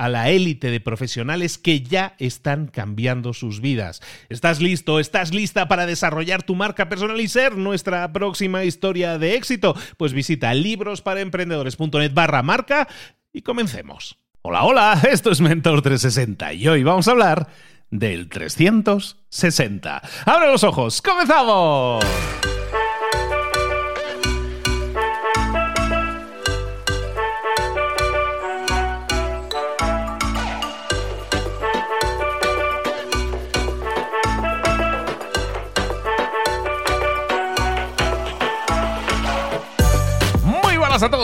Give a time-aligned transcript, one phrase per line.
[0.00, 4.00] a la élite de profesionales que ya están cambiando sus vidas.
[4.30, 4.98] ¿Estás listo?
[4.98, 9.76] ¿Estás lista para desarrollar tu marca personal y ser nuestra próxima historia de éxito?
[9.98, 12.88] Pues visita librosparaemprendedores.net barra marca
[13.30, 14.16] y comencemos.
[14.40, 17.48] Hola, hola, esto es Mentor 360 y hoy vamos a hablar
[17.90, 20.02] del 360.
[20.24, 21.02] ¡Abre los ojos!
[21.02, 22.02] ¡Comenzamos!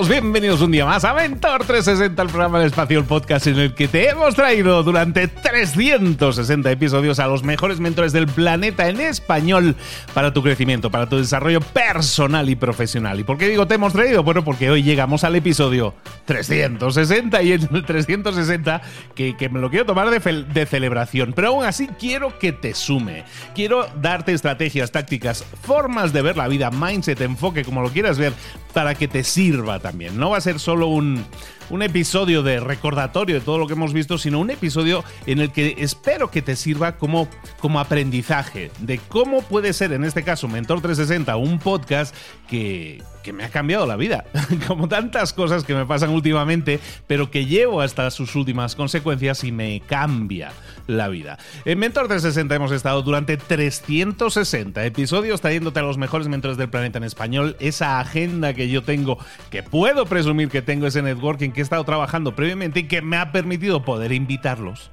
[0.05, 3.75] Bienvenidos un día más a Mentor 360, el programa del espacio, el podcast en el
[3.75, 9.75] que te hemos traído durante 360 episodios a los mejores mentores del planeta en español
[10.13, 13.21] para tu crecimiento, para tu desarrollo personal y profesional.
[13.21, 14.23] ¿Y por qué digo te hemos traído?
[14.23, 15.95] Bueno, porque hoy llegamos al episodio
[16.27, 18.83] 360 y el 360
[19.15, 22.75] que, que me lo quiero tomar de, de celebración, pero aún así quiero que te
[22.75, 23.25] sume.
[23.55, 28.35] Quiero darte estrategias, tácticas, formas de ver la vida, mindset, enfoque, como lo quieras ver,
[28.75, 29.96] para que te sirva también.
[29.97, 31.25] No va a ser solo un,
[31.71, 35.53] un episodio de recordatorio de todo lo que hemos visto, sino un episodio en el
[35.53, 37.29] que espero que te sirva como,
[37.61, 42.15] como aprendizaje de cómo puede ser, en este caso, Mentor 360, un podcast
[42.49, 44.25] que, que me ha cambiado la vida,
[44.69, 46.79] como tantas cosas que me pasan últimamente,
[47.09, 50.53] pero que llevo hasta sus últimas consecuencias y me cambia
[50.87, 51.37] la vida.
[51.65, 56.99] En Mentor 360 hemos estado durante 360 episodios trayéndote a los mejores mentores del planeta
[56.99, 59.19] en español, esa agenda que yo tengo,
[59.51, 63.17] que puedo presumir que tengo ese networking que he estado trabajando previamente y que me
[63.17, 64.91] ha permitido poder invitarlos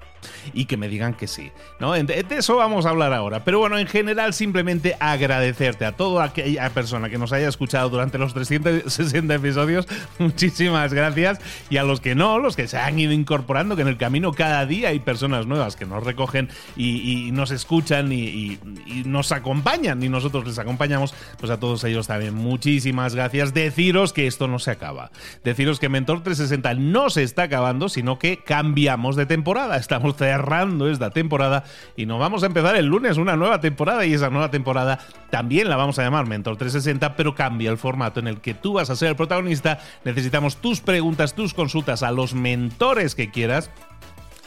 [0.53, 1.51] y que me digan que sí.
[1.79, 1.93] ¿no?
[1.93, 3.43] De eso vamos a hablar ahora.
[3.43, 8.17] Pero bueno, en general simplemente agradecerte a toda aquella persona que nos haya escuchado durante
[8.17, 9.87] los 360 episodios.
[10.19, 11.39] Muchísimas gracias.
[11.69, 14.31] Y a los que no, los que se han ido incorporando, que en el camino
[14.33, 20.01] cada día hay personas nuevas que nos recogen y, nos escuchan y, y, nos acompañan
[20.03, 23.53] y nosotros les acompañamos, pues a todos ellos también muchísimas gracias.
[23.53, 25.11] Deciros que esto no se acaba.
[25.43, 29.77] Deciros que Mentor 360 no se está acabando, sino que cambiamos de temporada.
[29.77, 31.63] Estamos cerrando esta temporada
[31.95, 35.69] y nos vamos a empezar el lunes una nueva temporada y esa nueva temporada también
[35.69, 38.89] la vamos a llamar Mentor 360, pero cambia el formato en el que tú vas
[38.89, 39.79] a ser el protagonista.
[40.05, 43.69] Necesitamos tus preguntas, tus consultas a los mentores que quieras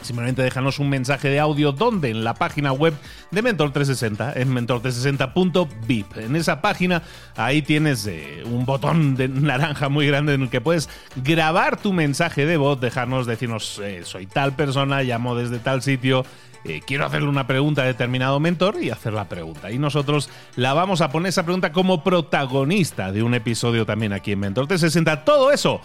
[0.01, 2.93] Simplemente déjanos un mensaje de audio donde en la página web
[3.31, 6.17] de Mentor 360, en mentor360.vip.
[6.17, 7.01] En esa página
[7.35, 11.93] ahí tienes eh, un botón de naranja muy grande en el que puedes grabar tu
[11.93, 16.25] mensaje de voz, dejarnos decirnos eh, soy tal persona, llamo desde tal sitio,
[16.63, 19.71] eh, quiero hacerle una pregunta a determinado mentor y hacer la pregunta.
[19.71, 24.33] Y nosotros la vamos a poner esa pregunta como protagonista de un episodio también aquí
[24.33, 25.23] en Mentor 360.
[25.23, 25.81] Todo eso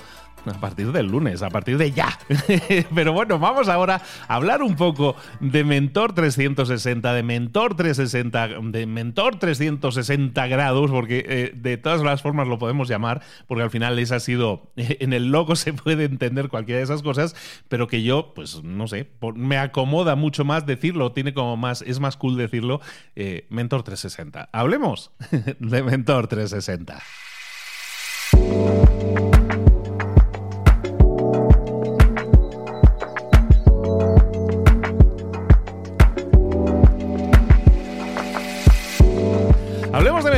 [0.47, 2.19] a partir del lunes, a partir de ya.
[2.95, 8.87] Pero bueno, vamos ahora a hablar un poco de Mentor 360, de Mentor 360, de
[8.87, 13.99] Mentor 360 grados, porque eh, de todas las formas lo podemos llamar, porque al final
[13.99, 17.37] esa ha sido, en el logo se puede entender cualquiera de esas cosas,
[17.69, 22.01] pero que yo, pues no sé, me acomoda mucho más decirlo, tiene como más, es
[22.01, 22.81] más cool decirlo,
[23.17, 24.49] eh, Mentor 360.
[24.53, 25.13] Hablemos
[25.59, 27.03] de Mentor 360.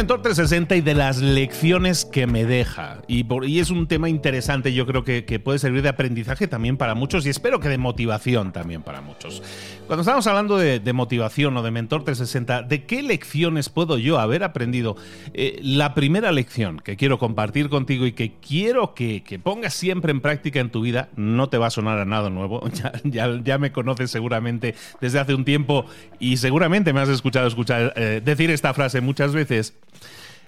[0.04, 2.98] Mentor 360 y de las lecciones que me deja.
[3.08, 3.24] Y,
[3.58, 7.30] es un tema interesante, yo creo que, puede servir de aprendizaje también para muchos y
[7.30, 9.42] espero que de motivación también para muchos.
[9.86, 14.44] Cuando estamos hablando de, motivación o de Mentor 360, ¿de qué lecciones puedo yo haber
[14.44, 14.94] aprendido?
[15.32, 20.20] Eh, la primera lección que quiero compartir contigo y que quiero que, pongas siempre en
[20.20, 22.68] práctica en tu vida, no te va a sonar a nada nuevo,
[23.04, 25.86] ya, ya, me conoces seguramente desde hace un tiempo
[26.18, 29.74] y seguramente me has escuchado escuchar, eh, decir esta frase muchas veces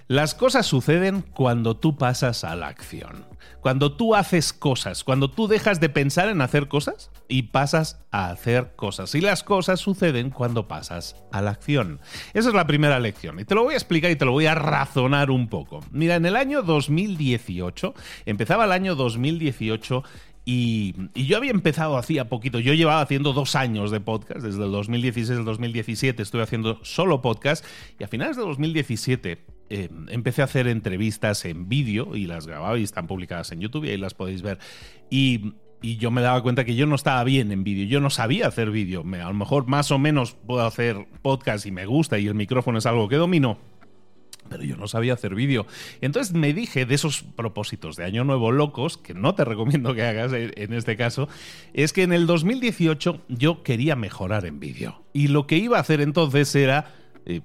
[0.07, 3.25] las cosas suceden cuando tú pasas a la acción.
[3.59, 8.29] Cuando tú haces cosas, cuando tú dejas de pensar en hacer cosas y pasas a
[8.29, 9.13] hacer cosas.
[9.15, 11.99] Y las cosas suceden cuando pasas a la acción.
[12.33, 13.37] Esa es la primera lección.
[13.39, 15.81] Y te lo voy a explicar y te lo voy a razonar un poco.
[15.91, 17.93] Mira, en el año 2018,
[18.25, 20.03] empezaba el año 2018
[20.45, 24.71] y, yo había empezado hacía poquito, yo llevaba haciendo dos años de podcast, desde el
[24.71, 27.65] 2016 al 2017 estuve haciendo solo podcast
[27.99, 32.77] y a finales de 2017 eh, empecé a hacer entrevistas en vídeo y las grababa
[32.77, 34.59] y están publicadas en YouTube y ahí las podéis ver.
[35.09, 38.09] Y, y yo me daba cuenta que yo no estaba bien en vídeo, yo no
[38.09, 42.17] sabía hacer vídeo, a lo mejor más o menos puedo hacer podcast y me gusta
[42.17, 43.57] y el micrófono es algo que domino
[44.49, 45.65] pero yo no sabía hacer vídeo.
[46.01, 50.03] Entonces me dije de esos propósitos de Año Nuevo locos, que no te recomiendo que
[50.03, 51.27] hagas en este caso,
[51.73, 55.03] es que en el 2018 yo quería mejorar en vídeo.
[55.13, 56.93] Y lo que iba a hacer entonces era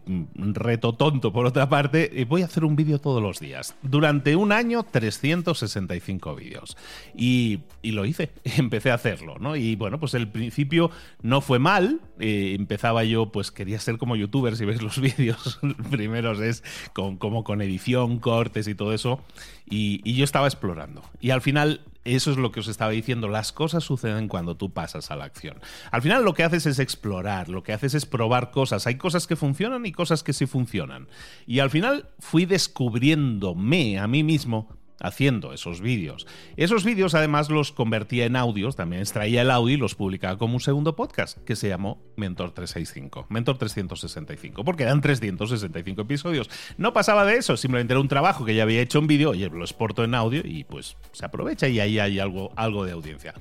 [0.06, 3.75] un reto tonto por otra parte, voy a hacer un vídeo todos los días.
[3.82, 6.76] Durante un año, 365 vídeos.
[7.14, 9.56] Y, lo hice, empecé a hacerlo, ¿no?
[9.56, 10.90] Y bueno, pues el principio
[11.23, 12.00] no fue mal.
[12.20, 16.62] Eh, empezaba yo, pues quería ser como youtuber, si ves los vídeos primeros es
[16.93, 19.20] con, como con edición, cortes y todo eso.
[19.69, 21.02] Y, y yo estaba explorando.
[21.20, 23.28] Y al final eso es lo que os estaba diciendo.
[23.28, 25.60] Las cosas suceden cuando tú pasas a la acción.
[25.90, 28.87] Al final lo que haces es explorar, lo que haces es probar cosas.
[28.87, 31.08] Hay cosas que funcionan y cosas que sí funcionan.
[31.46, 34.69] Y al final fui descubriéndome a mí mismo
[35.00, 36.27] haciendo esos vídeos.
[36.56, 40.55] Esos vídeos además los convertía en audios, también extraía el audio y los publicaba como
[40.55, 46.50] un segundo podcast que se llamó Mentor 365, Mentor 365, porque eran 365 episodios.
[46.79, 49.49] No pasaba de eso, simplemente era un trabajo que ya había hecho en vídeo, oye,
[49.49, 53.35] lo exporto en audio y pues se aprovecha y ahí hay algo, algo de audiencia.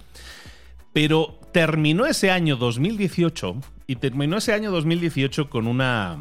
[0.93, 3.55] Pero terminó ese año 2018
[3.87, 6.17] y terminó ese año 2018 con una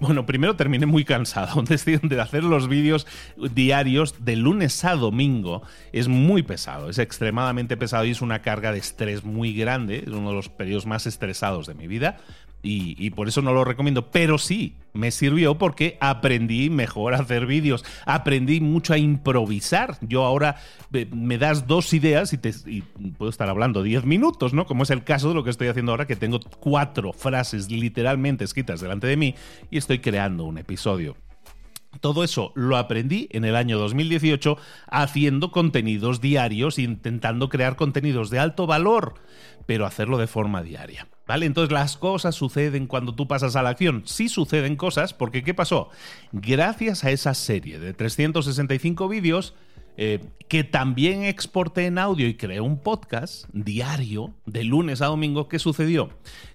[0.00, 1.62] bueno, primero terminé muy cansado
[2.02, 3.06] de hacer los vídeos
[3.36, 5.62] diarios de lunes a domingo.
[5.92, 10.04] Es muy pesado, es extremadamente pesado y es una carga de estrés muy grande.
[10.06, 12.18] Es uno de los periodos más estresados de mi vida
[12.62, 14.10] y, por eso no lo recomiendo.
[14.10, 19.96] Pero sí, me sirvió porque aprendí mejor a hacer vídeos, aprendí mucho a improvisar.
[20.00, 20.56] Yo ahora
[20.92, 22.52] eh, me das dos ideas y, te,
[23.16, 24.66] puedo estar hablando 10 minutos, ¿no?
[24.66, 28.44] Como es el caso de lo que estoy haciendo ahora, que tengo cuatro frases literalmente
[28.44, 29.34] escritas delante de mí
[29.70, 31.16] y estoy creando un episodio.
[32.00, 34.58] Todo eso lo aprendí en el año 2018
[34.88, 39.14] haciendo contenidos diarios, intentando crear contenidos de alto valor,
[39.66, 41.08] pero hacerlo de forma diaria.
[41.28, 41.44] ¿Vale?
[41.44, 44.02] Entonces las cosas suceden cuando tú pasas a la acción.
[44.06, 45.90] Sí suceden cosas, porque ¿qué pasó?
[46.32, 49.54] Gracias a esa serie de 365 vídeos,
[49.98, 55.50] eh, que también exporté en audio y creé un podcast diario de lunes a domingo.
[55.50, 56.08] ¿Qué sucedió?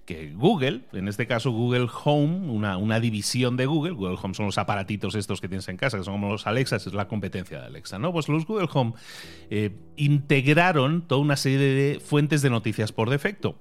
[0.06, 4.46] Que Google, en este caso Google Home, una, una, división de Google, Google Home son
[4.46, 7.60] los aparatitos estos que tienes en casa, que son como los Alexas, es la competencia
[7.60, 8.12] de Alexa, ¿no?
[8.12, 8.94] Pues los Google Home
[9.50, 13.56] eh, integraron toda una serie de fuentes de noticias por defecto.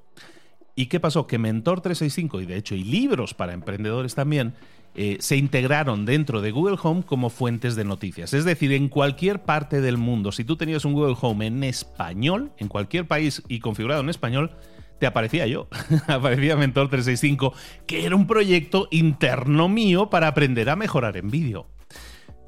[0.75, 1.27] ¿Y qué pasó?
[1.27, 4.55] Que Mentor 365, y de hecho y libros para emprendedores también,
[4.95, 8.33] eh, se integraron dentro de Google Home como fuentes de noticias.
[8.33, 12.51] Es decir, en cualquier parte del mundo, si tú tenías un Google Home en español,
[12.57, 14.51] en cualquier país y configurado en español,
[14.99, 15.67] te aparecía yo,
[16.07, 17.53] aparecía Mentor 365,
[17.85, 21.67] que era un proyecto interno mío para aprender a mejorar en vídeo.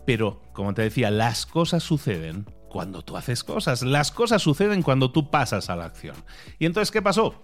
[0.05, 5.11] Pero, como te decía, las cosas suceden cuando tú haces cosas, las cosas suceden cuando
[5.11, 6.15] tú pasas a la acción.
[6.59, 7.43] ¿Y entonces qué pasó?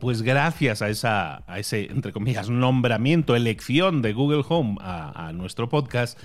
[0.00, 6.18] Pues gracias a, esa, ese, entre comillas, nombramiento, elección de Google Home a, nuestro podcast,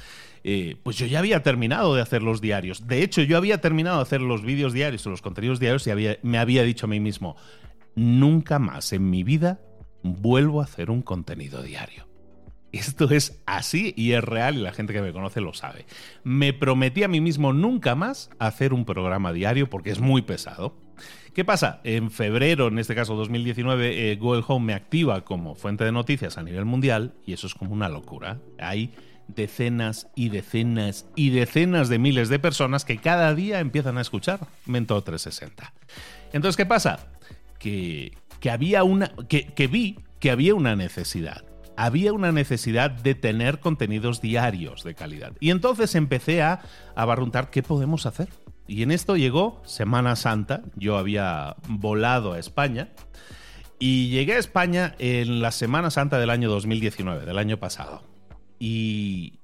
[0.44, 2.88] eh, pues yo ya había terminado de hacer los diarios.
[2.88, 5.92] De hecho, yo había terminado de hacer los vídeos diarios o los contenidos diarios y
[6.24, 7.36] me había dicho a mí mismo,
[7.96, 9.60] nunca más en mi vida
[10.02, 12.08] vuelvo a hacer un contenido diario.
[12.72, 15.86] Esto es así y es real y la gente que me conoce lo sabe.
[16.24, 20.76] Me prometí a mí mismo nunca más hacer un programa diario porque es muy pesado
[21.36, 21.82] ¿Qué pasa?
[21.84, 26.38] En febrero, en este caso 2019, eh, Google Home me activa como fuente de noticias
[26.38, 28.40] a nivel mundial y eso es como una locura.
[28.58, 28.94] Hay
[29.28, 34.48] decenas y decenas y decenas de miles de personas que cada día empiezan a escuchar
[34.66, 35.74] Mentor 360.
[36.32, 37.00] Entonces, ¿qué pasa?
[37.60, 38.14] Que,
[38.50, 39.12] había una.
[39.28, 41.44] Que, vi que había una necesidad.
[41.76, 45.34] Había una necesidad de tener contenidos diarios de calidad.
[45.42, 46.62] Y entonces empecé a,
[46.96, 48.30] a barruntar qué podemos hacer.
[48.68, 50.64] Y en esto llegó Semana Santa.
[50.76, 52.90] Yo había volado a España.
[53.80, 58.04] Y llegué a España en la Semana Santa del año 2019, del año pasado.
[58.60, 59.40] Y,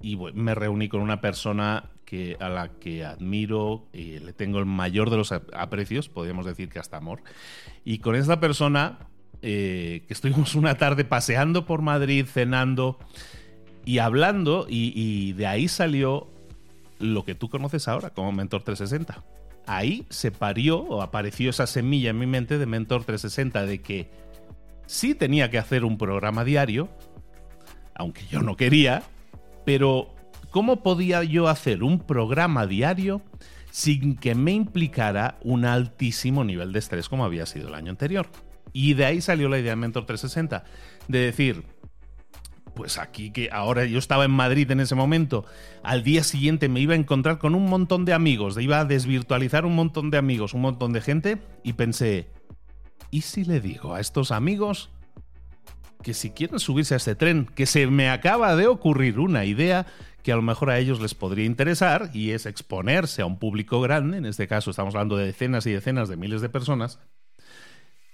[0.00, 5.10] me reuní con una persona que, a la que admiro y le tengo el mayor
[5.10, 7.22] de los aprecios, podríamos decir que hasta amor.
[7.84, 8.98] Y con esta persona,
[9.42, 12.98] eh, que estuvimos una tarde paseando por Madrid, cenando
[13.84, 16.28] y hablando, y, de ahí salió
[16.98, 19.24] lo que tú conoces ahora como Mentor 360.
[19.66, 24.10] Ahí se parió o apareció esa semilla en mi mente de Mentor 360 de que
[24.86, 26.88] sí tenía que hacer un programa diario,
[27.94, 29.02] aunque yo no quería,
[29.64, 30.14] pero
[30.50, 33.20] ¿cómo podía yo hacer un programa diario
[33.70, 38.28] sin que me implicara un altísimo nivel de estrés como había sido el año anterior?
[38.72, 40.64] Y de ahí salió la idea de Mentor 360,
[41.08, 41.64] de decir,
[42.78, 45.44] pues aquí que ahora yo estaba en Madrid en ese momento,
[45.82, 49.66] al día siguiente me iba a encontrar con un montón de amigos, iba a desvirtualizar
[49.66, 52.28] un montón de amigos, un montón de gente, y pensé,
[53.10, 54.90] ¿y si le digo a estos amigos
[56.04, 59.86] que si quieren subirse a este tren, que se me acaba de ocurrir una idea
[60.22, 63.80] que a lo mejor a ellos les podría interesar y es exponerse a un público
[63.80, 67.00] grande, en este caso estamos hablando de decenas y decenas de miles de personas,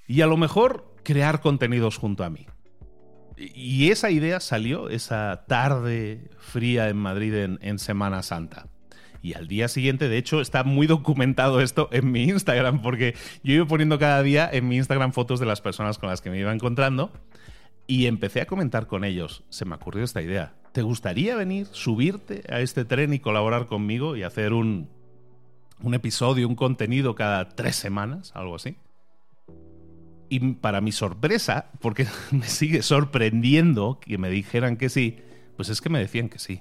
[0.09, 2.47] y a lo mejor crear contenidos junto a mí.
[3.37, 8.69] Y esa idea salió esa tarde fría en Madrid en, Semana Santa.
[9.23, 13.55] Y al día siguiente, de hecho, está muy documentado esto en mi Instagram, porque yo
[13.55, 16.38] iba poniendo cada día en mi Instagram fotos de las personas con las que me
[16.38, 17.11] iba encontrando.
[17.87, 19.45] Y empecé a comentar con ellos.
[19.49, 20.55] Se me ocurrió esta idea.
[20.73, 24.88] ¿Te gustaría venir, subirte a este tren y colaborar conmigo y hacer un,
[25.81, 28.76] un episodio, un contenido cada tres semanas, algo así?
[30.35, 35.19] Y para mi sorpresa, porque me sigue sorprendiendo que me dijeran que sí,
[35.57, 36.61] pues es que me decían que sí.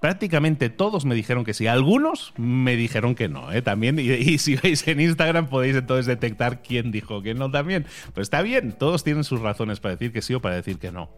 [0.00, 1.68] Prácticamente todos me dijeron que sí.
[1.68, 3.62] Algunos me dijeron que no, ¿eh?
[3.62, 3.96] También.
[4.00, 7.86] Y, si veis en Instagram podéis entonces detectar quién dijo que no también.
[8.12, 10.90] Pues está bien, todos tienen sus razones para decir que sí o para decir que
[10.90, 11.08] no.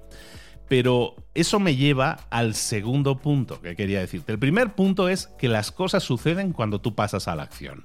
[0.68, 4.32] Pero eso me lleva al segundo punto que quería decirte.
[4.32, 7.82] El primer punto es que las cosas suceden cuando tú pasas a la acción.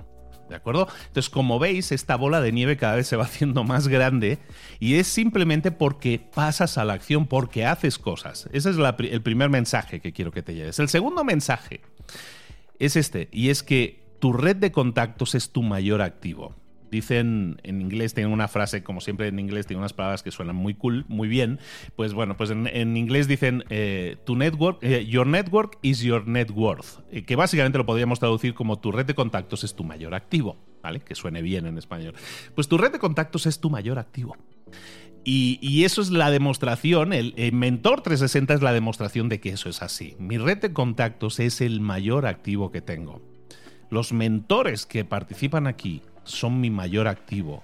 [0.50, 0.88] ¿De acuerdo?
[1.08, 4.40] Entonces, como veis, esta bola de nieve cada vez se va haciendo más grande
[4.80, 8.50] y es simplemente porque pasas a la acción, porque haces cosas.
[8.52, 10.80] Ese es el primer mensaje que quiero que te lleves.
[10.80, 11.82] El segundo mensaje
[12.80, 16.56] es este, y es que tu red de contactos es tu mayor activo.
[16.92, 20.56] Dicen en inglés, tienen una frase, como siempre en inglés, tienen unas palabras que suenan
[20.56, 21.60] muy cool, muy bien.
[21.96, 26.50] Pues bueno, pues en, inglés dicen eh, tu network, eh, your network is your net
[26.52, 30.16] worth, eh, que básicamente lo podríamos traducir como tu red de contactos es tu mayor
[30.16, 31.00] activo, ¿vale?
[31.00, 32.16] Que suene bien en español.
[32.56, 34.36] Pues tu red de contactos es tu mayor activo.
[35.24, 39.70] Y, eso es la demostración, el, el, Mentor 360 es la demostración de que eso
[39.70, 40.16] es así.
[40.18, 43.22] Mi red de contactos es el mayor activo que tengo.
[43.92, 47.64] Los mentores que participan aquí son mi mayor activo.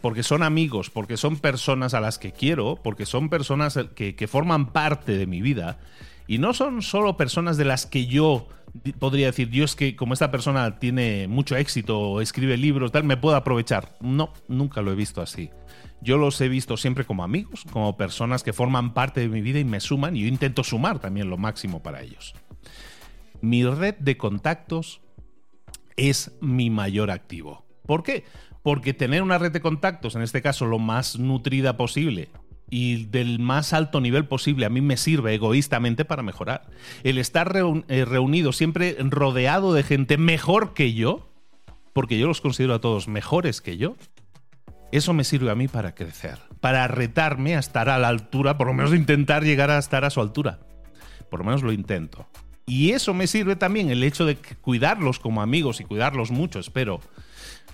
[0.00, 4.72] Porque son amigos, porque son personas a las que quiero, porque son personas que, forman
[4.72, 5.78] parte de mi vida.
[6.26, 8.48] Y no son solo personas de las que yo
[8.98, 13.36] podría decir, Dios, que como esta persona tiene mucho éxito escribe libros, tal, me puedo
[13.36, 13.96] aprovechar.
[14.00, 15.50] No, nunca lo he visto así.
[16.02, 19.58] Yo los he visto siempre como amigos, como personas que forman parte de mi vida
[19.58, 22.34] y me suman, y yo intento sumar también lo máximo para ellos.
[23.40, 25.00] Mi red de contactos
[25.96, 27.64] es mi mayor activo.
[27.86, 28.24] ¿Por qué?
[28.62, 32.30] Porque tener una red de contactos, en este caso lo más nutrida posible,
[32.70, 36.66] y del más alto nivel posible a mí me sirve egoístamente para mejorar.
[37.02, 37.54] El estar
[37.88, 41.28] eh, reunido siempre rodeado de gente mejor que yo,
[41.92, 43.96] porque yo los considero a todos mejores que yo,
[44.92, 48.68] eso me sirve a mí para crecer, para retarme a estar a la altura, por
[48.68, 50.60] lo menos intentar llegar a estar a su altura.
[51.30, 52.28] Por lo menos lo intento.
[52.66, 57.00] Y eso me sirve también, el hecho de cuidarlos como amigos y cuidarlos mucho, espero.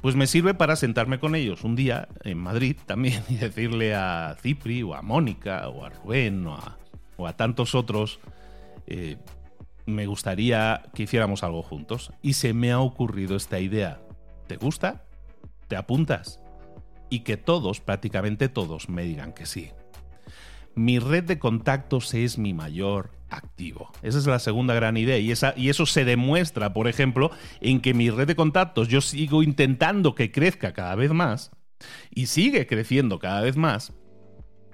[0.01, 4.37] Pues me sirve para sentarme con ellos un día en Madrid también y decirle a
[4.41, 8.19] Cipri o a Mónica o a Rubén o a, tantos otros,
[8.87, 9.19] eh,
[9.85, 12.13] me gustaría que hiciéramos algo juntos.
[12.23, 14.01] Y se me ha ocurrido esta idea.
[14.47, 15.05] ¿Te gusta?
[15.69, 16.41] ¿Te apuntas?
[17.11, 19.71] Y que todos, prácticamente todos, me digan que sí.
[20.81, 23.93] Mi red de contactos es mi mayor activo.
[24.01, 27.83] Esa es la segunda gran idea y, esa, y eso se demuestra, por ejemplo, en
[27.83, 31.51] que mi red de contactos yo sigo intentando que crezca cada vez más
[32.09, 33.93] y sigue creciendo cada vez más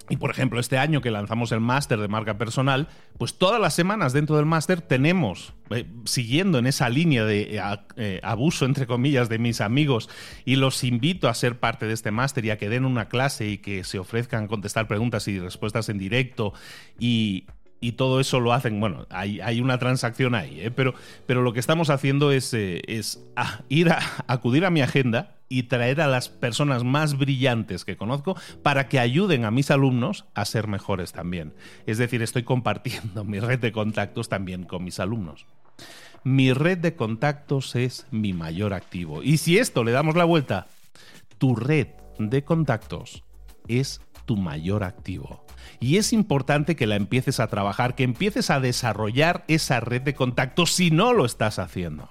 [0.08, 3.74] y por ejemplo, este año que lanzamos el máster de marca personal, pues todas las
[3.74, 7.60] semanas dentro del máster tenemos, eh, siguiendo en esa línea de eh,
[7.96, 10.08] eh, abuso, entre comillas, de mis amigos,
[10.44, 13.48] y los invito a ser parte de este máster y a que den una clase
[13.48, 16.52] y que se ofrezcan contestar preguntas y respuestas en directo
[16.98, 17.46] y,
[17.80, 20.70] y todo eso lo hacen, bueno, hay, una transacción ahí, ¿eh?
[20.70, 20.94] pero,
[21.42, 22.82] lo que estamos haciendo es, eh,
[23.36, 27.96] ah, ir a acudir a mi agenda y traer a las personas más brillantes que
[27.96, 31.54] conozco para que ayuden a mis alumnos a ser mejores también.
[31.86, 35.46] Es decir, estoy compartiendo mi red de contactos también con mis alumnos.
[36.24, 39.22] Mi red de contactos es mi mayor activo.
[39.22, 40.66] Y si esto le damos la vuelta,
[41.38, 43.22] tu red de contactos
[43.68, 45.45] es tu mayor activo.
[45.80, 50.14] Y es importante que la empieces a trabajar, que empieces a desarrollar esa red de
[50.14, 52.08] contactos si no lo estás haciendo.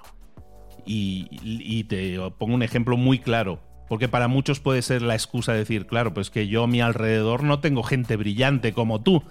[0.86, 3.60] Y, te pongo un ejemplo muy claro.
[3.88, 6.82] Porque para muchos puede ser la excusa de decir, claro, pues que yo a mi
[6.82, 9.24] alrededor no tengo gente brillante como tú.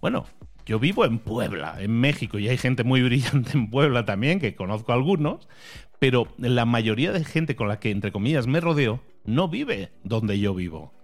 [0.00, 0.26] Bueno,
[0.64, 4.54] yo vivo en Puebla, en México, y hay gente muy brillante en Puebla también, que
[4.54, 5.48] conozco algunos,
[5.98, 10.38] pero la mayoría de gente con la que, entre comillas, me rodeo, no vive donde
[10.38, 10.95] yo vivo.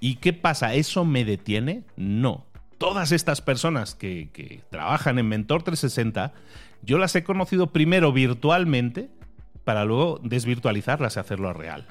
[0.00, 0.74] ¿Y qué pasa?
[0.74, 1.84] ¿Eso me detiene?
[1.96, 2.46] No.
[2.78, 6.34] Todas estas personas que, trabajan en Mentor 360,
[6.82, 9.08] yo las he conocido primero virtualmente
[9.64, 11.86] para luego desvirtualizarlas y hacerlo real.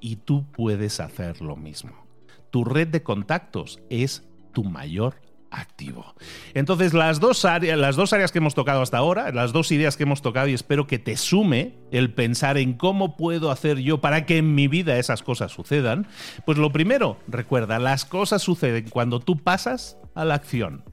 [0.00, 2.06] Y tú puedes hacer lo mismo.
[2.50, 5.16] Tu red de contactos es tu mayor
[5.50, 6.14] activo.
[6.54, 9.96] Entonces, las dos, áreas, las dos áreas que hemos tocado hasta ahora, las dos ideas
[9.96, 14.00] que hemos tocado, y espero que te sume el pensar en cómo puedo hacer yo
[14.00, 16.06] para que en mi vida esas cosas sucedan,
[16.44, 20.84] pues lo primero, recuerda, las cosas suceden cuando tú pasas a la acción.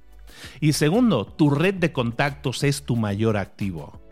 [0.59, 4.04] Y segundo, tu red de contactos es tu mayor activo.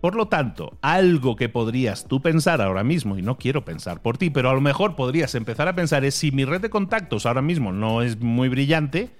[0.00, 4.16] Por lo tanto, algo que podrías tú pensar ahora mismo, y no quiero pensar por
[4.16, 7.26] ti, pero a lo mejor podrías empezar a pensar es si mi red de contactos
[7.26, 9.10] ahora mismo no es muy brillante,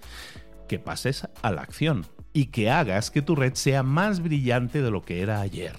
[0.69, 4.91] que pases a la acción y que hagas que tu red sea más brillante de
[4.91, 5.75] lo que era ayer.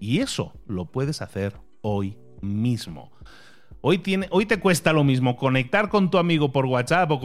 [0.00, 3.12] Y eso lo puedes hacer hoy mismo.
[3.82, 7.20] Hoy, tiene, hoy te cuesta lo mismo conectar con tu amigo por WhatsApp o,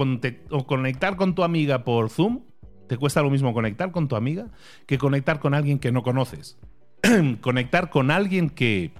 [0.49, 2.41] o conectar con tu amiga por Zoom.
[2.87, 4.47] Te cuesta lo mismo conectar con tu amiga
[4.87, 6.57] que conectar con alguien que no conoces.
[7.41, 8.91] conectar con alguien que,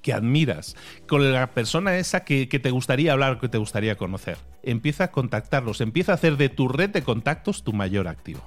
[0.00, 4.38] que admiras, con la persona esa que, te gustaría hablar, que te gustaría conocer.
[4.62, 8.42] Empieza a contactarlos, empieza a hacer de tu red de contactos tu mayor activo.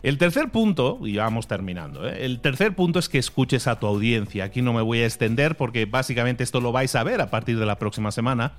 [0.00, 2.24] El tercer punto, y vamos terminando, ¿eh?
[2.24, 4.44] el tercer punto es que escuches a tu audiencia.
[4.44, 7.58] Aquí no me voy a extender porque básicamente esto lo vais a ver a partir
[7.58, 8.52] de la próxima semana,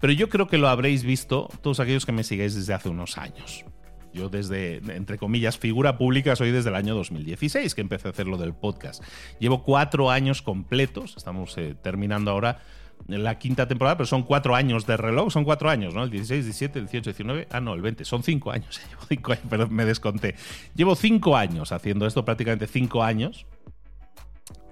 [0.00, 3.18] pero yo creo que lo habréis visto todos aquellos que me sigáis desde hace unos
[3.18, 3.66] años.
[4.12, 8.26] Yo desde, entre comillas, figura pública soy desde el año 2016 que empecé a hacer
[8.26, 9.02] lo del podcast.
[9.38, 12.60] Llevo cuatro años completos, estamos eh, terminando ahora
[13.06, 16.02] la quinta temporada, pero son cuatro años de reloj, son cuatro años, ¿no?
[16.04, 19.32] El 16, 17, el 18, 19, ah, no, el 20, son cinco años, llevo cinco
[19.32, 20.34] años, pero me desconté.
[20.74, 23.46] Llevo cinco años haciendo esto, prácticamente cinco años,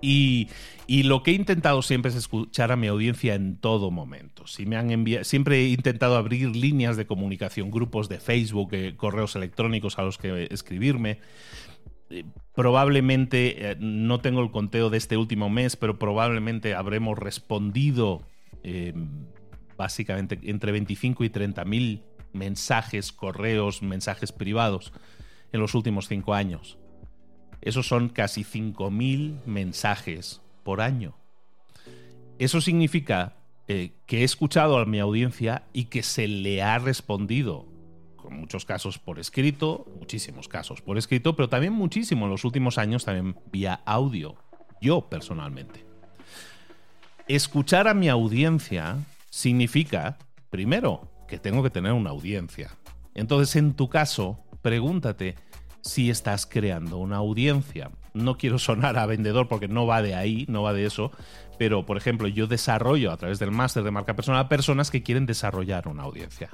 [0.00, 0.48] y,
[0.88, 4.46] lo que he intentado siempre es escuchar a mi audiencia en todo momento.
[4.46, 8.94] Si me han enviado, siempre he intentado abrir líneas de comunicación, grupos de Facebook, eh,
[8.96, 11.18] correos electrónicos a los que escribirme.
[12.10, 18.22] Eh, probablemente, eh, no tengo el conteo de este último mes, pero probablemente habremos respondido
[19.76, 24.92] básicamente entre 25 y 30 mil mensajes, correos, mensajes privados
[25.52, 26.76] en los últimos cinco años.
[27.60, 31.14] Esos son casi 5.000 mensajes por año.
[32.40, 33.34] Eso significa
[33.68, 37.66] eh, que he escuchado a mi audiencia y que se le ha respondido,
[38.16, 42.78] con muchos casos por escrito, muchísimos casos por escrito, pero también muchísimo en los últimos
[42.78, 44.34] años también vía audio,
[44.80, 45.84] yo personalmente.
[47.28, 48.96] Escuchar a mi audiencia
[49.30, 50.18] significa,
[50.50, 52.72] primero, que tengo que tener una audiencia.
[53.14, 55.36] Entonces, en tu caso, pregúntate,
[55.80, 57.92] si estás creando una audiencia.
[58.16, 61.12] No quiero sonar a vendedor porque no va de ahí, no va de eso,
[61.58, 65.02] pero por ejemplo yo desarrollo a través del máster de marca personal a personas que
[65.02, 66.50] quieren desarrollar una audiencia.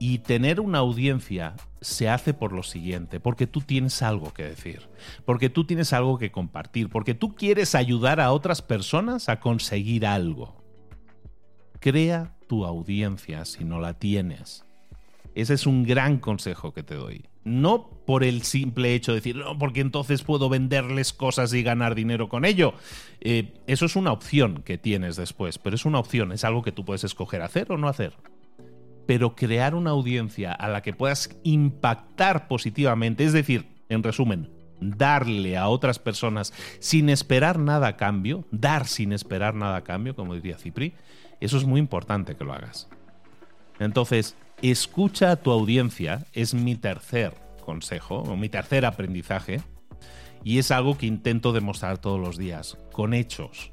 [0.00, 4.88] Y tener una audiencia se hace por lo siguiente, porque tú tienes algo que decir,
[5.24, 10.06] porque tú tienes algo que compartir, porque tú quieres ayudar a otras personas a conseguir
[10.06, 10.62] algo.
[11.80, 14.67] Crea tu audiencia si no la tienes.
[15.38, 17.26] Ese es un gran consejo que te doy.
[17.44, 21.94] No por el simple hecho de decir, no, porque entonces puedo venderles cosas y ganar
[21.94, 22.74] dinero con ello.
[23.20, 26.72] Eh, eso es una opción que tienes después, pero es una opción, es algo que
[26.72, 28.14] tú puedes escoger hacer o no hacer.
[29.06, 35.56] pero crear una audiencia a la que puedas impactar positivamente, es decir, en resumen, darle
[35.56, 40.34] a otras personas sin esperar nada a cambio, dar sin esperar nada a cambio, como
[40.34, 40.94] diría Cipri,
[41.40, 42.88] eso es muy importante que lo hagas.
[43.78, 49.60] Entonces, escucha a tu audiencia, es mi tercer consejo, o mi tercer aprendizaje,
[50.44, 53.72] y es algo que intento demostrar todos los días, con hechos.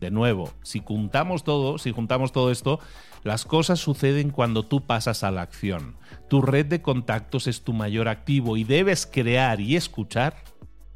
[0.00, 2.80] De nuevo, si juntamos todo, si juntamos todo esto,
[3.22, 5.96] las cosas suceden cuando tú pasas a la acción.
[6.28, 10.34] Tu red de contactos es tu mayor activo y debes crear y escuchar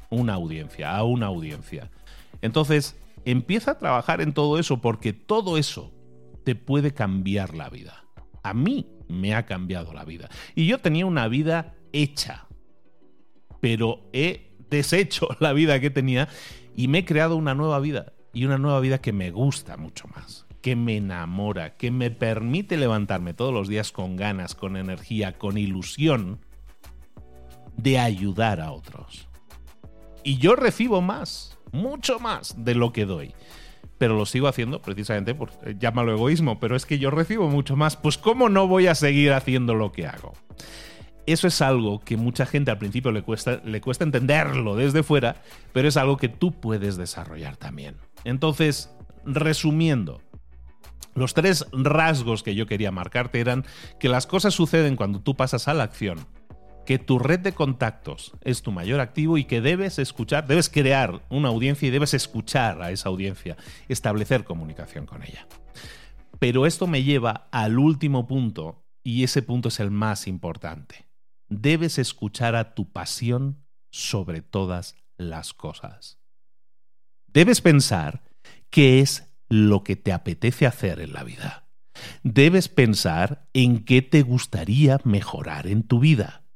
[0.09, 1.89] una audiencia, a una audiencia.
[2.41, 5.93] Entonces, empieza a trabajar en todo eso porque todo eso
[6.43, 8.03] te puede cambiar la vida.
[8.43, 10.29] A mí me ha cambiado la vida.
[10.55, 12.47] Y yo tenía una vida hecha,
[13.59, 16.27] pero he deshecho la vida que tenía
[16.75, 18.13] y me he creado una nueva vida.
[18.33, 22.75] Y una nueva vida que me gusta mucho más que me enamora, que me permite
[22.75, 26.39] levantarme todos los días con ganas, con energía, con ilusión
[27.77, 29.29] de ayudar a otros.
[30.23, 33.33] Y yo recibo más, mucho más de lo que doy.
[33.97, 37.75] Pero lo sigo haciendo precisamente por, eh, llámalo egoísmo, pero es que yo recibo mucho
[37.75, 37.95] más.
[37.95, 40.33] Pues ¿cómo no voy a seguir haciendo lo que hago?
[41.25, 45.41] Eso es algo que mucha gente al principio le cuesta, le cuesta entenderlo desde fuera,
[45.73, 47.97] pero es algo que tú puedes desarrollar también.
[48.23, 50.21] Entonces, resumiendo,
[51.15, 53.65] los tres rasgos que yo quería marcarte eran
[53.99, 56.19] que las cosas suceden cuando tú pasas a la acción,
[56.87, 61.21] que tu red de contactos es tu mayor activo y que debes escuchar, debes crear
[61.29, 63.57] una audiencia y debes escuchar a esa audiencia,
[63.89, 65.45] establecer comunicación con ella.
[66.39, 71.09] Pero esto me lleva al último punto y ese punto es el más importante.
[71.49, 76.19] Debes escuchar a tu pasión sobre todas las cosas.
[77.27, 78.23] Debes pensar
[78.69, 81.67] que es lo que te apetece hacer en la vida.
[82.23, 86.46] Debes pensar en qué te gustaría mejorar en tu vida.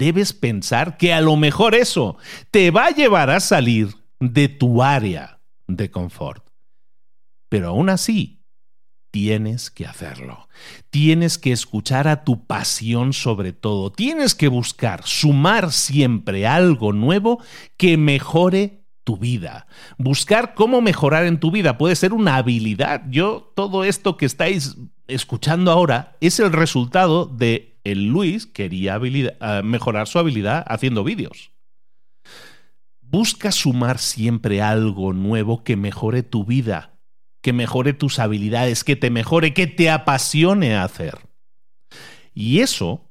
[0.00, 2.16] Debes pensar que a lo mejor eso
[2.50, 6.42] te va a llevar a salir de tu área de confort.
[7.50, 8.42] Pero aún así,
[9.10, 10.48] tienes que hacerlo.
[10.88, 13.92] Tienes que escuchar a tu pasión sobre todo.
[13.92, 17.44] Tienes que buscar sumar siempre algo nuevo
[17.76, 19.66] que mejore tu vida.
[19.98, 23.02] Buscar cómo mejorar en tu vida puede ser una habilidad.
[23.10, 24.78] Yo, todo esto que estáis
[25.14, 31.50] escuchando ahora es el resultado de el Luis quería eh, mejorar su habilidad haciendo vídeos.
[33.00, 36.98] Busca sumar siempre algo nuevo que mejore tu vida,
[37.40, 41.18] que mejore tus habilidades, que te mejore, que te apasione hacer.
[42.34, 43.10] Y eso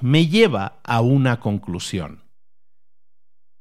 [0.00, 2.24] me lleva a una conclusión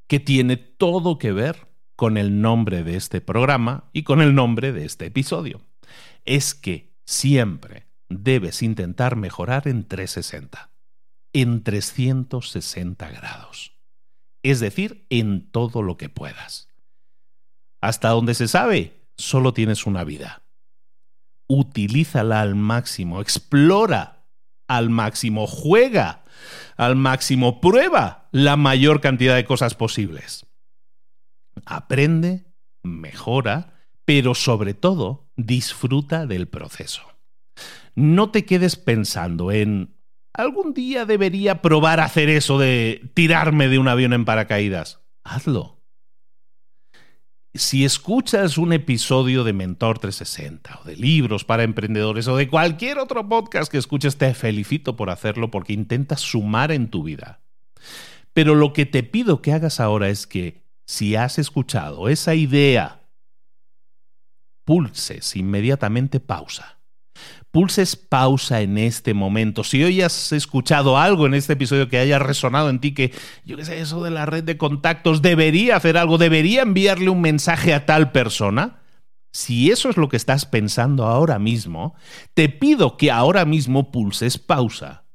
[0.07, 4.71] que tiene todo que ver con el nombre de este programa y con el nombre
[4.71, 5.61] de este episodio.
[6.25, 10.71] Es que siempre debes intentar mejorar en 360,
[11.33, 13.77] en 360 grados.
[14.43, 16.69] Es decir, en todo lo que puedas.
[17.81, 20.43] Hasta donde se sabe, solo tienes una vida.
[21.47, 24.25] Utilízala al máximo, explora
[24.67, 26.25] al máximo, juega
[26.75, 30.45] al máximo, prueba la mayor cantidad de cosas posibles.
[31.65, 33.76] Aprende, mejora,
[34.07, 37.01] pero sobre todo disfruta del proceso.
[37.93, 39.95] No te quedes pensando en
[40.33, 45.01] algún día debería probar hacer eso de tirarme de un avión en paracaídas.
[45.23, 45.77] Hazlo
[47.57, 52.99] si escuchas un episodio de Mentor 360 o de libros para emprendedores o de cualquier
[52.99, 57.39] otro podcast que escuches, te felicito por hacerlo porque intentas sumar en tu vida.
[58.33, 63.01] Pero lo que te pido que hagas ahora es que si has escuchado esa idea,
[64.67, 66.77] pulses inmediatamente pausa
[67.51, 69.63] pulses pausa en este momento.
[69.63, 73.11] Si hoy has escuchado algo en este episodio que haya resonado en ti, que
[73.45, 77.21] yo qué sé, eso de la red de contactos, debería hacer algo, debería enviarle un
[77.21, 78.83] mensaje a tal persona.
[79.31, 81.95] Si eso es lo que estás pensando ahora mismo,
[82.35, 85.05] te pido que ahora mismo pulses pausa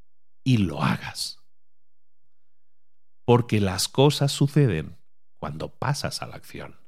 [0.42, 1.38] y lo hagas.
[3.24, 4.96] Porque las cosas suceden
[5.38, 6.81] cuando pasas a la acción.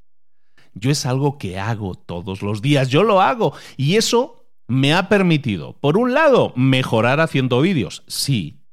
[0.74, 5.08] Yo es algo que hago todos los días, yo lo hago y eso me ha
[5.08, 8.64] permitido, por un lado, mejorar haciendo vídeos, sí,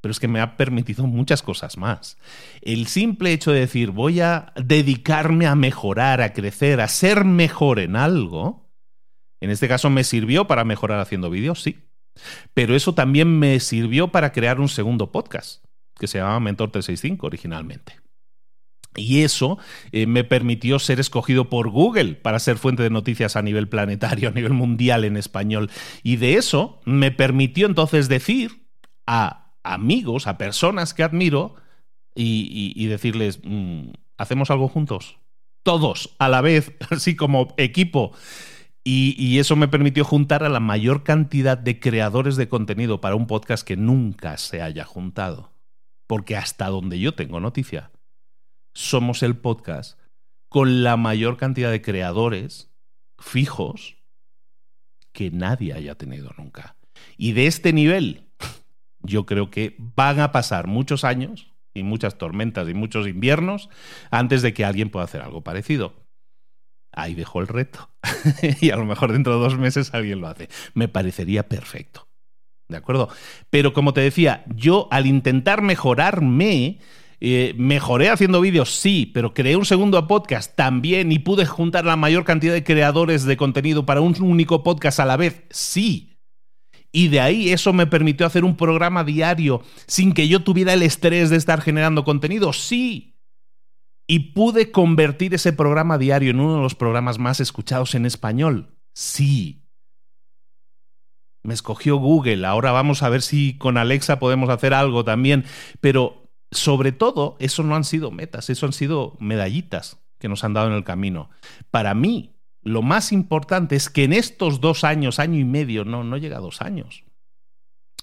[0.00, 2.18] pero es que me ha permitido muchas cosas más.
[2.60, 7.78] El simple hecho de decir voy a dedicarme a mejorar, a crecer, a ser mejor
[7.78, 8.68] en algo,
[9.40, 11.78] en este caso me sirvió para mejorar haciendo vídeos, sí,
[12.54, 15.64] pero eso también me sirvió para crear un segundo podcast,
[15.98, 18.07] que se llamaba Mentor 365 originalmente.
[18.96, 19.58] Y eso
[19.92, 24.28] eh, me permitió ser escogido por Google para ser fuente de noticias a nivel planetario,
[24.28, 25.70] a nivel mundial en español.
[26.02, 28.66] Y de eso me permitió entonces decir
[29.06, 31.54] a amigos, a personas que admiro,
[32.20, 35.18] y, decirles, mm, ¿hacemos algo juntos?
[35.62, 38.12] Todos, a la vez, así como equipo.
[38.84, 43.26] y, eso me permitió juntar a la mayor cantidad de creadores de contenido para un
[43.26, 45.52] podcast que nunca se haya juntado.
[46.06, 47.90] Porque hasta donde yo tengo noticia,
[48.78, 49.98] somos el podcast
[50.48, 52.70] con la mayor cantidad de creadores
[53.18, 53.96] fijos
[55.12, 56.76] que nadie haya tenido nunca.
[57.16, 58.28] Y de este nivel,
[59.00, 63.68] yo creo que van a pasar muchos años y muchas tormentas y muchos inviernos
[64.12, 66.06] antes de que alguien pueda hacer algo parecido.
[66.92, 67.90] Ahí dejo el reto.
[68.60, 70.48] y a lo mejor dentro de dos meses alguien lo hace.
[70.74, 72.06] Me parecería perfecto.
[72.68, 73.08] ¿De acuerdo?
[73.50, 76.78] Pero como te decía, yo al intentar mejorarme,
[77.20, 81.96] eh, mejoré haciendo vídeos, sí, pero creé un segundo podcast también y pude juntar la
[81.96, 86.20] mayor cantidad de creadores de contenido para un único podcast a la vez, sí.
[86.92, 90.82] Y de ahí eso me permitió hacer un programa diario sin que yo tuviera el
[90.82, 93.16] estrés de estar generando contenido, sí.
[94.06, 98.78] Y pude convertir ese programa diario en uno de los programas más escuchados en español,
[98.94, 99.64] sí.
[101.42, 105.44] Me escogió Google, ahora vamos a ver si con Alexa podemos hacer algo también,
[105.80, 110.54] pero sobre todo, eso no han sido metas, eso han sido medallitas que nos han
[110.54, 111.30] dado en el camino.
[111.70, 116.04] Para mí, lo más importante es que en estos dos años, año y medio, no,
[116.04, 117.04] no llega a dos años,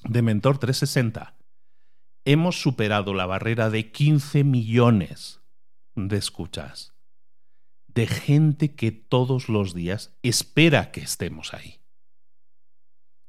[0.03, 1.35] de Mentor 360,
[2.25, 5.41] hemos superado la barrera de 15 millones
[5.95, 6.93] de escuchas,
[7.87, 11.79] de gente que todos los días espera que estemos ahí.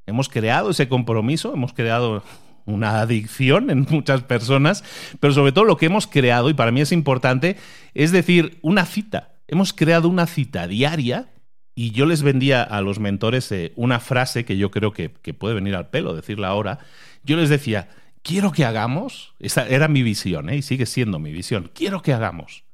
[0.05, 2.23] Hemos creado ese compromiso, hemos creado
[2.67, 4.83] una adicción en muchas personas,
[5.19, 7.57] pero sobre todo lo que hemos creado, y para mí es importante,
[7.95, 9.33] es decir, una cita.
[9.47, 11.29] Hemos creado una cita diaria
[11.73, 15.55] y yo les vendía a los mentores eh, una frase que yo creo que, puede
[15.55, 16.79] venir al pelo decirla ahora.
[17.23, 17.89] Yo les decía,
[18.21, 20.57] quiero que hagamos, esa era mi visión ¿eh?
[20.57, 22.65] y sigue siendo mi visión, quiero que hagamos.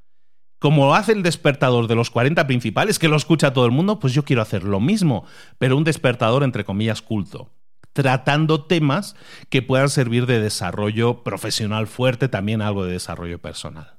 [0.58, 4.14] Como hace el despertador de los 40 principales, que lo escucha todo el mundo, pues
[4.14, 5.26] yo quiero hacer lo mismo,
[5.58, 7.52] pero un despertador entre comillas culto
[7.94, 9.16] tratando temas
[9.48, 13.98] que puedan servir de desarrollo profesional fuerte, también algo de desarrollo personal.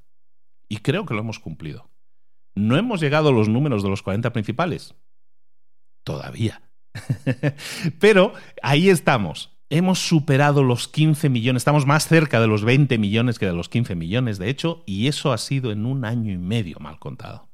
[0.68, 1.90] Y creo que lo hemos cumplido.
[2.54, 4.94] No hemos llegado a los números de los 40 principales.
[6.04, 6.62] Todavía.
[8.00, 9.56] Pero ahí estamos.
[9.70, 13.68] Hemos superado los 15 millones, estamos más cerca de los 20 millones que de los
[13.68, 17.48] 15 millones, de hecho, y eso ha sido en un año y medio mal contado.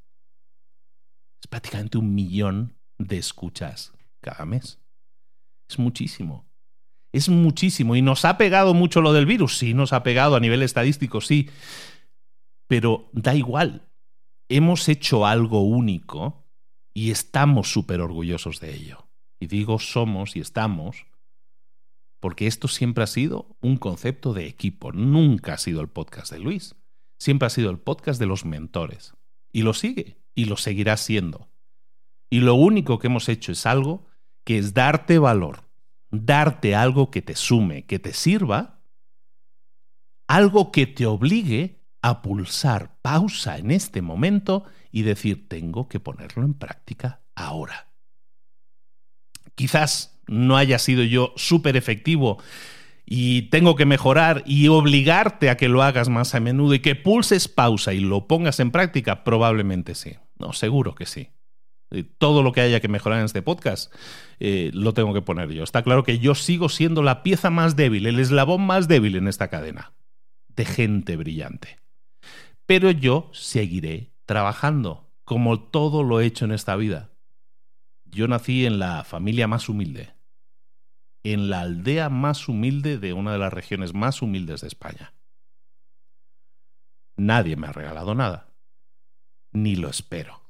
[1.40, 4.81] Es prácticamente un millón de escuchas cada mes.
[5.72, 6.46] Es muchísimo.
[7.12, 7.96] Es muchísimo.
[7.96, 9.56] Y nos ha pegado mucho lo del virus.
[9.58, 11.48] Sí, nos ha pegado a nivel estadístico, sí.
[12.68, 13.88] Pero da igual.
[14.48, 16.46] Hemos hecho algo único
[16.94, 19.08] y estamos súper orgullosos de ello.
[19.40, 21.06] Y digo somos y estamos
[22.20, 24.92] porque esto siempre ha sido un concepto de equipo.
[24.92, 26.76] Nunca ha sido el podcast de Luis.
[27.18, 29.14] Siempre ha sido el podcast de los mentores.
[29.52, 31.50] Y lo sigue y lo seguirá siendo.
[32.30, 34.06] Y lo único que hemos hecho es algo
[34.44, 35.64] que es darte valor,
[36.10, 38.82] darte algo que te sume, que te sirva,
[40.28, 46.44] algo que te obligue a pulsar pausa en este momento y decir, tengo que ponerlo
[46.44, 47.88] en práctica ahora.
[49.54, 52.42] Quizás no haya sido yo súper efectivo
[53.04, 56.94] y tengo que mejorar y obligarte a que lo hagas más a menudo y que
[56.94, 60.16] pulses pausa y lo pongas en práctica, probablemente sí.
[60.38, 61.28] No, seguro que sí.
[62.18, 63.92] Todo lo que haya que mejorar en este podcast
[64.40, 65.62] eh, lo tengo que poner yo.
[65.62, 69.28] Está claro que yo sigo siendo la pieza más débil, el eslabón más débil en
[69.28, 69.92] esta cadena
[70.48, 71.78] de gente brillante.
[72.66, 77.10] Pero yo seguiré trabajando, como todo lo he hecho en esta vida.
[78.04, 80.14] Yo nací en la familia más humilde,
[81.22, 85.14] en la aldea más humilde de una de las regiones más humildes de España.
[87.16, 88.48] Nadie me ha regalado nada,
[89.52, 90.41] ni lo espero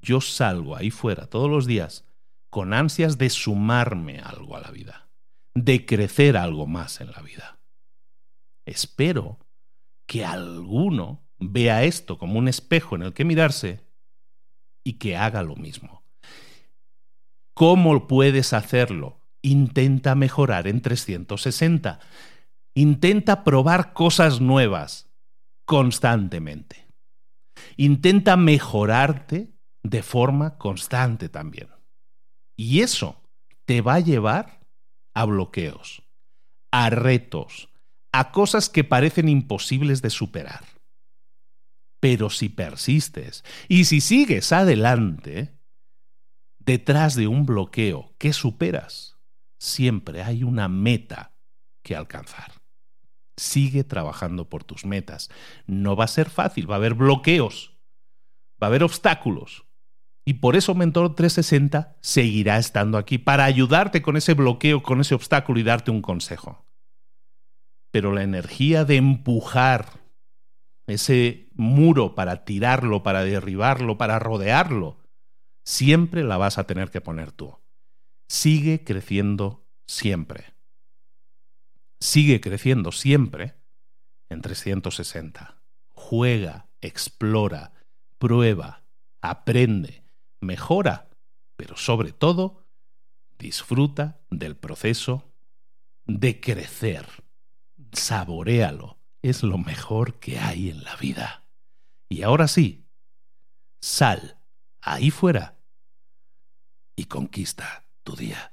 [0.00, 2.04] yo salgo ahí fuera todos los días
[2.50, 5.08] con ansias de sumarme algo a la vida,
[5.54, 7.60] de crecer algo más en la vida.
[8.66, 9.38] Espero
[10.06, 13.84] que alguno vea esto como un espejo en el que mirarse
[14.84, 16.02] y que haga lo mismo.
[17.54, 19.20] ¿Cómo puedes hacerlo?
[19.42, 22.00] Intenta mejorar en 360.
[22.74, 25.10] Intenta probar cosas nuevas
[25.64, 26.88] constantemente.
[27.76, 31.68] Intenta mejorarte de forma constante también.
[32.56, 33.22] Y eso
[33.64, 34.60] te va a llevar
[35.14, 36.02] a bloqueos,
[36.70, 37.68] a retos,
[38.12, 40.64] a cosas que parecen imposibles de superar.
[42.00, 45.58] Pero si persistes y si sigues adelante,
[46.58, 49.16] detrás de un bloqueo que superas,
[49.58, 51.36] siempre hay una meta
[51.82, 52.52] que alcanzar.
[53.36, 55.30] Sigue trabajando por tus metas.
[55.66, 57.76] No va a ser fácil, va a haber bloqueos,
[58.62, 59.64] va a haber obstáculos.
[60.24, 65.14] Y por eso Mentor 360 seguirá estando aquí para ayudarte con ese bloqueo, con ese
[65.14, 66.64] obstáculo y darte un consejo.
[67.90, 70.00] Pero la energía de empujar
[70.86, 74.98] ese muro para tirarlo, para derribarlo, para rodearlo,
[75.64, 77.56] siempre la vas a tener que poner tú.
[78.28, 80.54] Sigue creciendo siempre.
[82.00, 83.54] Sigue creciendo siempre
[84.28, 85.60] en 360.
[85.88, 87.72] Juega, explora,
[88.18, 88.84] prueba,
[89.20, 89.99] aprende,
[90.40, 91.10] mejora,
[91.56, 92.66] pero sobre todo,
[93.38, 95.32] disfruta del proceso
[96.06, 97.06] de crecer.
[97.92, 101.44] Saboréalo es lo mejor que hay en la vida.
[102.08, 102.86] Y ahora sí,
[103.80, 104.40] sal
[104.80, 105.58] ahí fuera
[106.96, 108.52] y conquista tu día.